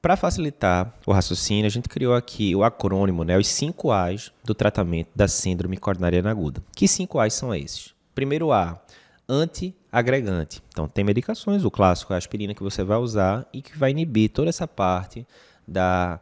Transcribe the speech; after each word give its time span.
Para 0.00 0.16
facilitar 0.16 0.94
o 1.04 1.12
raciocínio, 1.12 1.66
a 1.66 1.68
gente 1.68 1.88
criou 1.88 2.14
aqui 2.14 2.54
o 2.54 2.62
acrônimo, 2.62 3.24
né, 3.24 3.36
os 3.36 3.48
5 3.48 3.90
A's 3.90 4.30
do 4.44 4.54
tratamento 4.54 5.08
da 5.12 5.26
síndrome 5.26 5.76
coronariana 5.76 6.30
aguda. 6.30 6.62
Que 6.76 6.86
5 6.86 7.18
A's 7.18 7.34
são 7.34 7.52
esses? 7.52 7.96
Primeiro 8.14 8.52
A, 8.52 8.80
antiagregante. 9.28 10.62
Então, 10.68 10.86
tem 10.86 11.02
medicações, 11.02 11.64
o 11.64 11.70
clássico 11.70 12.12
é 12.12 12.14
a 12.14 12.18
aspirina 12.18 12.54
que 12.54 12.62
você 12.62 12.84
vai 12.84 12.96
usar 12.98 13.44
e 13.52 13.60
que 13.60 13.76
vai 13.76 13.90
inibir 13.90 14.30
toda 14.30 14.48
essa 14.48 14.68
parte 14.68 15.26
da 15.66 16.20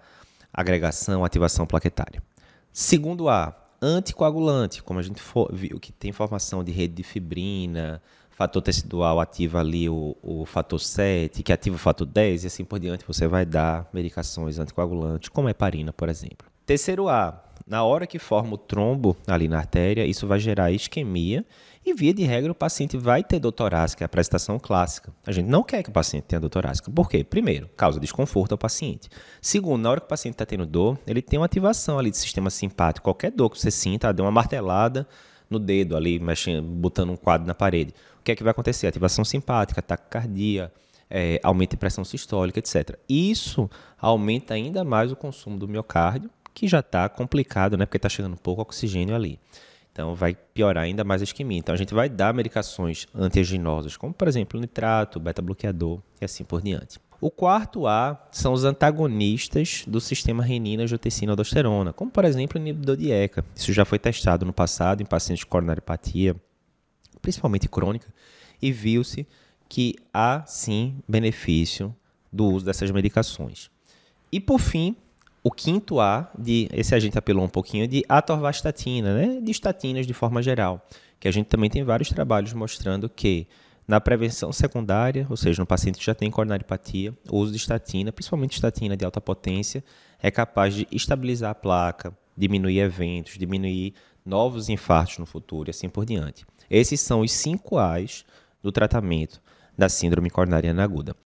agregação, 0.51 1.23
ativação 1.23 1.67
plaquetária. 1.67 2.23
Segundo 2.73 3.29
A, 3.29 3.55
anticoagulante, 3.83 4.83
como 4.83 5.01
a 5.01 5.03
gente 5.03 5.21
viu 5.53 5.79
que 5.79 5.93
tem 5.93 6.13
formação 6.13 6.65
de 6.65 6.73
rede 6.73 6.95
de 6.95 7.03
fibrina, 7.03 8.01
fator 8.37 8.61
tecidual 8.61 9.19
ativa 9.19 9.61
ali 9.61 9.89
o, 9.89 10.15
o 10.23 10.45
fator 10.45 10.79
7, 10.79 11.43
que 11.43 11.51
ativa 11.51 11.77
o 11.77 11.79
fator 11.79 12.07
10, 12.07 12.45
e 12.45 12.47
assim 12.47 12.65
por 12.65 12.79
diante 12.79 13.03
você 13.07 13.27
vai 13.27 13.47
dar 13.47 13.89
medicações 13.95 14.59
anticoagulantes, 14.59 15.31
como 15.31 15.49
a 15.49 15.53
heparina, 15.53 15.91
por 15.91 16.11
exemplo. 16.11 16.47
Terceiro 16.67 17.09
A, 17.09 17.43
na 17.67 17.83
hora 17.83 18.07
que 18.07 18.19
forma 18.19 18.55
o 18.55 18.59
trombo 18.59 19.17
ali 19.27 19.49
na 19.49 19.57
artéria, 19.57 20.05
isso 20.05 20.27
vai 20.27 20.39
gerar 20.39 20.71
isquemia 20.71 21.47
e, 21.85 21.95
via 21.95 22.13
de 22.13 22.25
regra, 22.25 22.53
o 22.53 22.55
paciente 22.55 22.99
vai 22.99 23.25
ter 23.25 23.39
dor 23.39 23.53
torácica, 23.53 24.05
é 24.05 24.07
a 24.07 24.09
prestação 24.09 24.59
clássica. 24.59 25.15
A 25.25 25.33
gente 25.33 25.47
não 25.47 25.63
quer 25.63 25.83
que 25.83 25.89
o 25.89 25.93
paciente 25.93 26.25
tenha 26.25 26.41
dor 26.41 26.51
torácica. 26.51 26.91
Por 26.91 27.09
quê? 27.09 27.25
Primeiro, 27.25 27.71
causa 27.75 27.99
desconforto 27.99 28.53
ao 28.53 28.59
paciente. 28.59 29.09
Segundo, 29.41 29.83
na 29.83 29.91
hora 29.91 30.01
que 30.01 30.07
o 30.07 30.09
paciente 30.09 30.35
está 30.35 30.45
tendo 30.45 30.67
dor, 30.67 30.99
ele 31.07 31.23
tem 31.23 31.39
uma 31.39 31.47
ativação 31.47 31.99
ali 31.99 32.11
do 32.11 32.17
sistema 32.17 32.51
simpático. 32.51 33.05
Qualquer 33.05 33.31
dor 33.31 33.49
que 33.49 33.59
você 33.59 33.71
sinta, 33.71 34.13
deu 34.13 34.25
uma 34.25 34.33
martelada 34.33 35.09
no 35.49 35.59
dedo 35.59 35.97
ali, 35.97 36.19
mexendo, 36.19 36.63
botando 36.63 37.11
um 37.11 37.17
quadro 37.17 37.47
na 37.47 37.55
parede 37.55 37.95
que 38.27 38.33
é 38.33 38.37
que 38.37 38.43
vai 38.43 38.51
acontecer? 38.51 38.89
Ativação 38.89 39.25
simpática, 39.25 39.81
taquicardia, 39.81 40.73
é, 41.09 41.41
aumento 41.43 41.71
de 41.71 41.77
pressão 41.77 42.05
sistólica, 42.05 42.59
etc. 42.59 42.99
Isso 43.09 43.71
aumenta 43.99 44.53
ainda 44.53 44.83
mais 44.83 45.13
o 45.13 45.17
consumo 45.17 45.57
do 45.57 45.69
miocárdio, 45.69 46.29
que 46.53 46.67
já 46.67 46.81
está 46.81 47.09
complicado, 47.09 47.77
né? 47.77 47.87
Porque 47.87 47.99
está 47.99 48.09
chegando 48.09 48.37
pouco 48.37 48.63
oxigênio 48.63 49.15
ali. 49.15 49.39
Então 49.93 50.15
vai 50.15 50.35
piorar 50.35 50.85
ainda 50.85 51.05
mais 51.05 51.23
a 51.23 51.25
isquemia. 51.25 51.59
Então 51.59 51.75
a 51.75 51.79
gente 51.79 51.95
vai 51.95 52.09
dar 52.09 52.35
medicações 52.35 53.07
antiaginosas, 53.15 53.97
como 53.97 54.13
por 54.13 54.27
exemplo 54.27 54.61
nitrato, 54.61 55.21
beta-bloqueador 55.21 56.01
e 56.21 56.25
assim 56.25 56.45
por 56.45 56.61
diante. 56.61 56.99
O 57.21 57.31
quarto 57.31 57.87
A 57.87 58.21
são 58.31 58.53
os 58.53 58.65
antagonistas 58.65 59.85
do 59.87 60.01
sistema 60.01 60.43
renina-angiotensina-aldosterona, 60.43 61.93
como 61.93 62.11
por 62.11 62.25
exemplo 62.25 62.59
o 62.59 62.63
inibidor 62.63 62.97
de 62.97 63.11
ECA. 63.11 63.45
Isso 63.55 63.73
já 63.73 63.85
foi 63.85 63.99
testado 63.99 64.45
no 64.45 64.53
passado 64.53 65.03
em 65.03 65.07
pacientes 65.07 65.45
com 65.45 65.51
coronariopatia 65.51 66.37
principalmente 67.27 67.69
crônica, 67.69 68.07
e 68.63 68.71
viu-se 68.71 69.27
que 69.69 69.97
há 70.15 70.45
sim 70.47 70.99
benefício 71.09 71.93
do 72.33 72.47
uso 72.47 72.65
dessas 72.65 72.89
medicações. 72.93 73.69
E 74.31 74.39
por 74.39 74.61
fim, 74.61 74.95
o 75.43 75.51
quinto 75.51 75.99
A, 75.99 76.31
de, 76.39 76.69
esse 76.73 76.95
a 76.95 77.01
gente 77.01 77.19
apelou 77.19 77.45
um 77.45 77.49
pouquinho, 77.49 77.89
de 77.89 78.05
atorvastatina, 78.09 79.13
né? 79.13 79.41
de 79.41 79.51
estatinas 79.51 80.07
de 80.07 80.15
forma 80.15 80.41
geral, 80.41 80.87
que 81.19 81.27
a 81.27 81.33
gente 81.33 81.47
também 81.47 81.69
tem 81.69 81.83
vários 81.83 82.11
trabalhos 82.11 82.53
mostrando 82.53 83.09
que 83.09 83.49
na 83.87 84.01
prevenção 84.01 84.53
secundária, 84.53 85.27
ou 85.31 85.37
seja, 85.37 85.63
no 85.63 85.67
paciente 85.67 85.99
que 85.99 86.05
já 86.05 86.15
tem 86.15 86.31
coronaripatia, 86.31 87.15
o 87.31 87.39
uso 87.39 87.53
de 87.53 87.59
estatina, 87.59 88.13
principalmente 88.13 88.55
estatina 88.55 88.97
de 88.97 89.05
alta 89.05 89.21
potência, 89.21 89.85
é 90.21 90.31
capaz 90.31 90.75
de 90.75 90.87
estabilizar 90.91 91.51
a 91.51 91.55
placa, 91.55 92.17
diminuir 92.37 92.81
eventos, 92.81 93.39
diminuir 93.39 93.95
novos 94.25 94.69
infartos 94.69 95.19
no 95.19 95.27
futuro 95.27 95.69
e 95.69 95.71
assim 95.71 95.89
por 95.89 96.05
diante. 96.05 96.45
Esses 96.69 97.01
são 97.01 97.21
os 97.21 97.31
cinco 97.31 97.79
A's 97.79 98.25
do 98.63 98.73
tratamento 98.73 99.41
da 99.79 99.89
síndrome 99.89 100.31
coronariana 100.31 100.83
aguda. 100.83 101.17